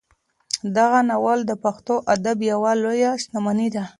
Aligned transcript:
دغه 0.77 0.99
ناول 1.09 1.39
د 1.47 1.51
پښتو 1.63 1.95
ادب 2.15 2.37
یوه 2.51 2.71
لویه 2.83 3.11
شتمني 3.21 3.67
ده. 3.75 3.83